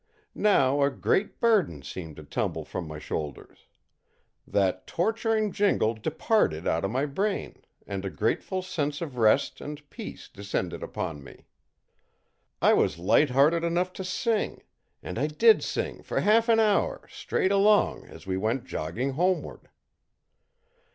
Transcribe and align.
Now 0.33 0.81
a 0.81 0.89
great 0.89 1.39
burden 1.39 1.83
seemed 1.83 2.15
to 2.15 2.23
tumble 2.23 2.65
from 2.65 2.87
my 2.87 2.97
shoulders. 2.97 3.67
That 4.47 4.87
torturing 4.87 5.51
jingle 5.51 5.93
departed 5.93 6.67
out 6.67 6.83
of 6.83 6.89
my 6.89 7.05
brain, 7.05 7.63
and 7.85 8.03
a 8.03 8.09
grateful 8.09 8.63
sense 8.63 8.99
of 9.01 9.15
rest 9.15 9.61
and 9.61 9.87
peace 9.91 10.27
descended 10.27 10.81
upon 10.81 11.23
me. 11.23 11.45
I 12.63 12.73
was 12.73 12.97
light 12.97 13.29
hearted 13.29 13.63
enough 13.63 13.93
to 13.93 14.03
sing; 14.03 14.63
and 15.03 15.19
I 15.19 15.27
did 15.27 15.63
sing 15.63 16.01
for 16.01 16.19
half 16.21 16.49
an 16.49 16.59
hour, 16.59 17.07
straight 17.07 17.51
along, 17.51 18.07
as 18.07 18.25
we 18.25 18.37
went 18.37 18.65
jogging 18.65 19.11
homeward. 19.11 19.69